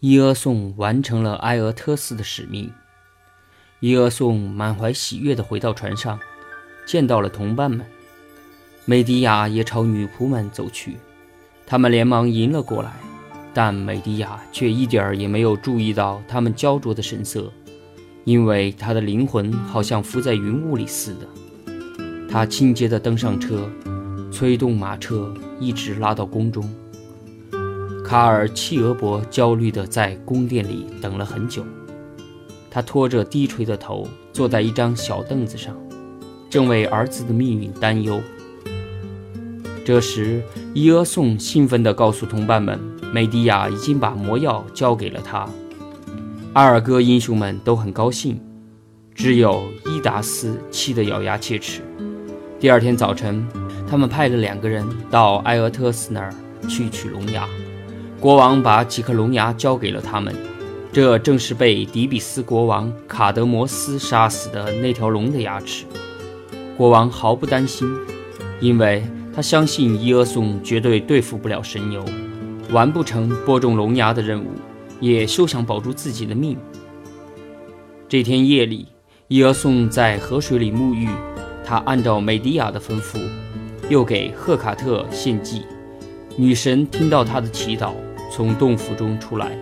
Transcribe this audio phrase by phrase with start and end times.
[0.00, 2.70] 伊俄宋完成了埃俄特斯的使命。
[3.80, 6.16] 伊俄宋满怀喜悦地回到船上，
[6.86, 7.84] 见到了同伴们。
[8.84, 10.98] 美迪亚也朝女仆们走去，
[11.66, 12.92] 他们连忙迎了过来，
[13.52, 17.52] 但美迪亚却一点儿也没有注意到他们焦灼的神色，
[18.22, 21.26] 因为她的灵魂好像浮在云雾里似的。
[22.30, 23.68] 她轻捷地登上车，
[24.30, 26.72] 催动马车，一直拉到宫中。
[28.08, 31.62] 卡尔契俄伯焦虑地在宫殿里等了很久。
[32.70, 35.76] 他拖着低垂的头，坐在一张小凳子上，
[36.48, 38.18] 正为儿子的命运担忧。
[39.84, 42.80] 这时，伊俄宋兴奋地告诉同伴们，
[43.12, 45.46] 美迪亚已经把魔药交给了他。
[46.54, 48.40] 阿尔戈英雄们都很高兴，
[49.14, 51.82] 只有伊达斯气得咬牙切齿。
[52.58, 53.46] 第二天早晨，
[53.86, 56.32] 他们派了两个人到埃俄特斯那儿
[56.66, 57.46] 去取龙牙。
[58.20, 60.34] 国王把几颗龙牙交给了他们。
[60.90, 65.84] 这正是被迪比斯国王卡德摩斯杀死的那条龙的牙齿。
[66.76, 67.88] 国王毫不担心，
[68.58, 72.04] 因为他相信伊俄宋绝对对付不了神牛，
[72.70, 74.48] 完不成播种龙牙的任务，
[74.98, 76.56] 也休想保住自己的命。
[78.08, 78.88] 这天夜里，
[79.28, 81.08] 伊俄宋在河水里沐浴，
[81.64, 83.20] 他按照美迪亚的吩咐，
[83.90, 85.62] 又给赫卡特献祭。
[86.36, 87.92] 女神听到他的祈祷，
[88.30, 89.56] 从洞府中出来。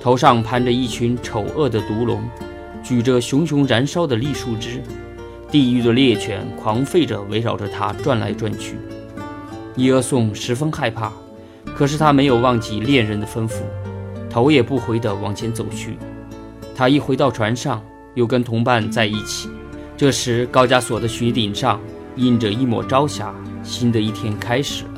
[0.00, 2.22] 头上盘着一群丑恶的毒龙，
[2.82, 4.80] 举着熊熊燃烧的栗树枝，
[5.50, 8.76] 地狱的猎犬狂吠着围绕着他转来转去。
[9.74, 11.12] 伊俄宋十分害怕，
[11.74, 13.62] 可是他没有忘记恋人的吩咐，
[14.30, 15.98] 头也不回地往前走去。
[16.76, 17.82] 他一回到船上，
[18.14, 19.48] 又跟同伴在一起。
[19.96, 21.80] 这时，高加索的雪顶上
[22.14, 24.97] 映着一抹朝霞，新的一天开始了。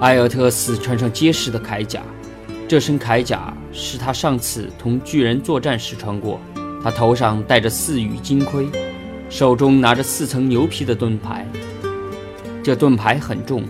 [0.00, 2.00] 埃尔特斯穿上结实的铠甲。
[2.66, 6.40] 这身铠甲是他上次同巨人作战时穿过。
[6.82, 8.66] 他头上戴着四羽金盔，
[9.28, 11.46] 手中拿着四层牛皮的盾牌。
[12.62, 13.64] 这盾牌很重，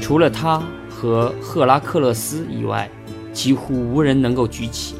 [0.00, 2.88] 除了他和赫拉克勒斯以外，
[3.32, 4.94] 几乎无人能够举起。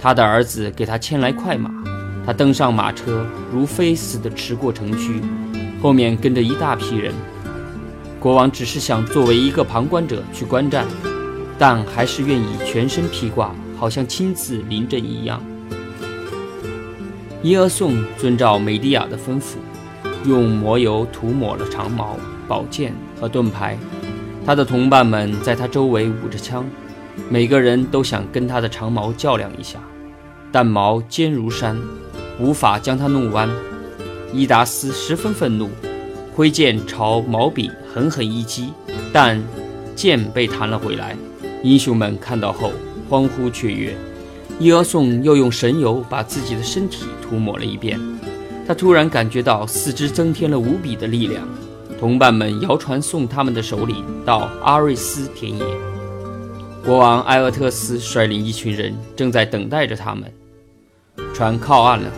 [0.00, 1.70] 他的儿子给他牵来快马，
[2.26, 5.20] 他登上马车，如飞似的驰过城区，
[5.80, 7.14] 后面跟着一大批人。
[8.20, 10.86] 国王只是想作为一个旁观者去观战。
[11.58, 15.42] 但还是愿意全身披挂，好像亲自临阵一样。
[17.42, 19.56] 伊俄宋遵照美迪亚的吩咐，
[20.24, 22.16] 用魔油涂抹了长矛、
[22.48, 23.76] 宝剑和盾牌。
[24.46, 26.64] 他的同伴们在他周围舞着枪，
[27.28, 29.78] 每个人都想跟他的长矛较量一下，
[30.50, 31.78] 但矛尖如山，
[32.38, 33.50] 无法将它弄弯。
[34.32, 35.68] 伊达斯十分愤怒，
[36.40, 38.72] 挥剑朝毛笔狠狠一击，
[39.12, 39.38] 但
[39.94, 41.14] 剑被弹了回来。
[41.62, 42.72] 英雄们看到后
[43.10, 43.94] 欢呼雀跃，
[44.58, 48.00] 伊俄宋又用神油把自己的身体涂抹了一遍。
[48.66, 51.46] 他突然感觉到四肢增添了无比的力量。
[51.98, 55.62] 同伴们摇船送他们的首领到阿瑞斯田野。
[56.82, 60.32] 国王埃厄特斯率领一群人正在等待着他们。
[61.34, 62.10] 船靠岸了，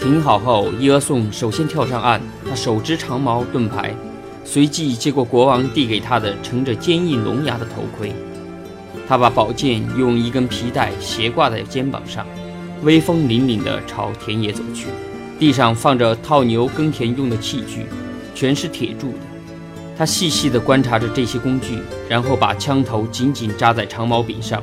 [0.00, 2.20] 停好后，伊俄宋首先跳上岸，
[2.54, 3.94] 手执长矛盾牌，
[4.44, 8.12] 随即接过国王递给他的盛着坚硬龙牙的头盔。
[9.06, 12.26] 他把宝剑用一根皮带斜挂在肩膀上，
[12.82, 14.86] 威风凛凛地朝田野走去。
[15.38, 17.86] 地上放着套牛耕田用的器具，
[18.34, 19.18] 全是铁铸的。
[19.96, 24.62] 他细细地观察着这些工具，然后把枪头紧紧扎在长矛柄上，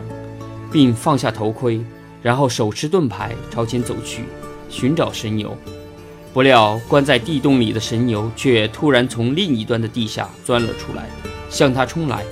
[0.71, 1.81] 并放下头盔，
[2.21, 4.23] 然后手持盾牌朝前走去，
[4.69, 5.55] 寻找神牛。
[6.33, 11.09] 不料关在地洞里的神牛却突然从另一端的地下钻了出来，
[11.49, 12.23] 向他冲来。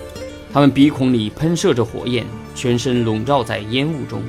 [0.53, 4.23] 他们鼻孔里喷射着火焰，全身笼罩在烟雾中。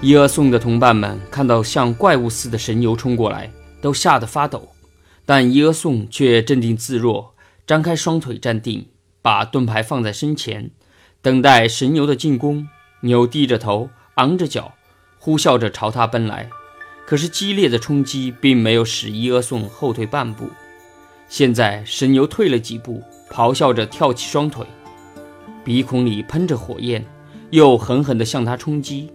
[0.00, 4.68] 伊阿宋的同伴们看到像怪物似的神牛冲过来，都吓得发抖。
[5.26, 7.34] 但伊阿宋却镇定自若，
[7.66, 8.86] 张开双腿站定，
[9.20, 10.70] 把盾牌放在身前，
[11.20, 12.68] 等待神牛的进攻。
[13.00, 14.74] 牛低着头，昂着脚，
[15.18, 16.48] 呼啸着朝他奔来。
[17.06, 20.48] 可是激烈的冲击并没有使伊俄宋后退半步。
[21.28, 23.02] 现在神牛退了几步。
[23.32, 24.64] 咆哮着跳起双腿，
[25.64, 27.04] 鼻孔里喷着火焰，
[27.50, 29.10] 又狠狠地向他冲击。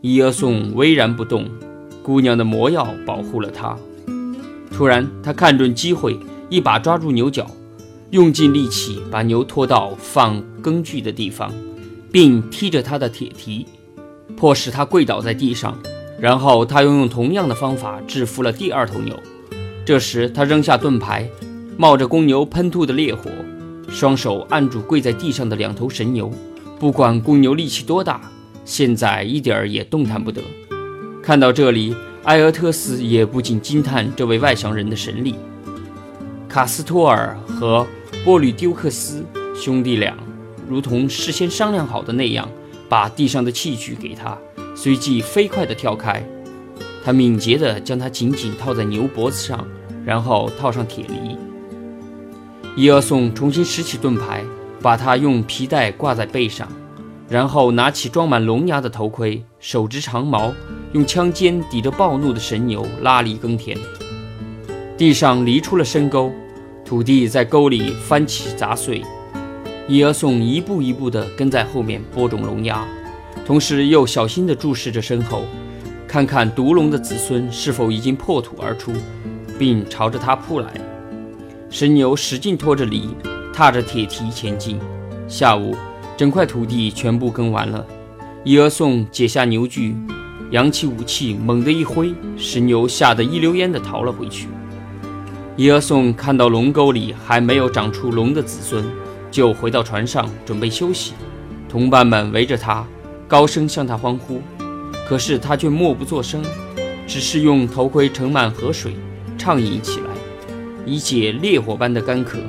[0.00, 1.46] 伊俄宋巍然不动，
[2.02, 3.76] 姑娘的魔药保护了他。
[4.72, 6.18] 突然，他看准机会，
[6.48, 7.46] 一把抓住牛角，
[8.10, 11.52] 用尽力气把牛拖到放耕具的地方，
[12.10, 13.66] 并踢着他的铁蹄，
[14.38, 15.76] 迫使他跪倒在地上。
[16.20, 19.18] 然后他又用同样的方法制服了第二头牛。
[19.84, 21.28] 这时，他扔下盾牌。
[21.76, 23.30] 冒着公牛喷吐的烈火，
[23.88, 26.30] 双手按住跪在地上的两头神牛，
[26.78, 28.20] 不管公牛力气多大，
[28.66, 30.42] 现在一点儿也动弹不得。
[31.22, 35.36] 看到这里，埃俄特斯也不禁惊叹这位外乡人的神力。
[36.46, 37.86] 卡斯托尔和
[38.26, 39.24] 波吕丢克斯
[39.56, 40.14] 兄弟俩，
[40.68, 42.46] 如同事先商量好的那样，
[42.90, 44.36] 把地上的器具给他，
[44.82, 46.24] 随即飞快地跳开。
[47.04, 49.62] 他敏捷地将它紧紧套在牛脖子上，
[50.06, 51.36] 然后套上铁犁。
[52.76, 54.42] 伊尔松重新拾起盾牌，
[54.80, 56.66] 把它用皮带挂在背上，
[57.28, 60.50] 然后拿起装满龙牙的头盔，手执长矛，
[60.94, 63.76] 用枪尖抵着暴怒的神牛，拉犁耕田。
[64.96, 66.32] 地上犁出了深沟，
[66.86, 69.02] 土地在沟里翻起砸碎。
[69.86, 72.86] 伊尔松一步一步地跟在后面播种龙牙，
[73.44, 75.44] 同时又小心地注视着身后，
[76.06, 78.92] 看看毒龙的子孙是否已经破土而出，
[79.58, 80.72] 并朝着他扑来。
[81.68, 83.16] 神牛使劲拖着犁，
[83.52, 84.78] 踏着铁蹄前进。
[85.28, 85.76] 下午，
[86.16, 87.84] 整块土地全部耕完了。
[88.44, 89.94] 伊俄宋解下牛具，
[90.50, 94.48] 扬起武器，猛地一挥，神牛吓得一溜烟地逃了回去。
[95.56, 98.84] 伊俄宋看到龙沟里还没有长出龙的子孙，
[99.30, 101.12] 就回到船上准备休息。
[101.68, 102.84] 同伴们围着他，
[103.30, 104.42] 高声向他欢呼，
[105.08, 106.42] 可是他却默不作声，
[107.06, 108.96] 只是用头盔盛满河水，
[109.38, 110.06] 畅饮起来。
[110.84, 112.40] 以解烈火般的干渴，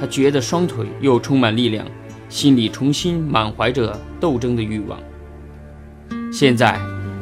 [0.00, 1.86] 他觉得双腿又充满力量，
[2.28, 4.98] 心里重新满怀着斗争的欲望。
[6.32, 6.76] 现在，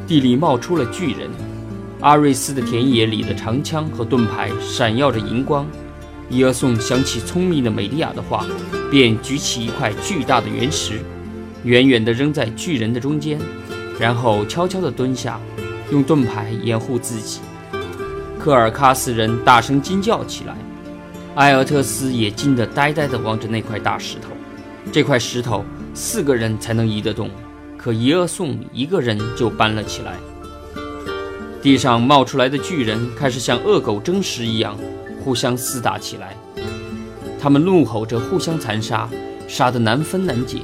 [0.07, 1.29] 地里冒出了巨人，
[1.99, 5.67] 阿瑞斯的田野里的长枪和盾牌闪耀着银光。
[6.27, 8.47] 伊尔松想起聪明的美利亚的话，
[8.89, 11.01] 便举起一块巨大的原石，
[11.65, 13.39] 远远地扔在巨人的中间，
[13.99, 15.39] 然后悄悄地蹲下，
[15.91, 17.39] 用盾牌掩护自己。
[18.39, 20.55] 科尔喀斯人大声惊叫起来，
[21.35, 24.29] 埃尔特斯也惊得呆呆地望着那块大石头。
[24.91, 25.65] 这块石头
[25.95, 27.31] 四个人才能移得动，
[27.75, 30.13] 可一二送一个人就搬了起来。
[31.63, 34.77] 地上冒出来的巨人开始像恶狗争食一样
[35.23, 36.37] 互相厮打起来，
[37.39, 39.09] 他们怒吼着互相残杀，
[39.47, 40.59] 杀得难分难解。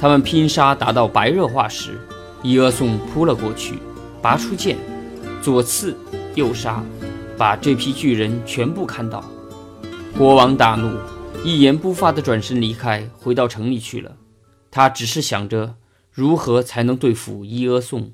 [0.00, 1.98] 他们拼杀达到白热化时，
[2.42, 3.78] 伊俄宋扑了过去，
[4.20, 4.76] 拔出剑，
[5.42, 5.96] 左刺
[6.34, 6.82] 右杀。
[7.36, 9.24] 把这批巨人全部砍倒，
[10.16, 10.96] 国王大怒，
[11.42, 14.14] 一言不发地转身离开，回到城里去了。
[14.70, 15.74] 他只是想着
[16.12, 18.12] 如何才能对付伊阿宋。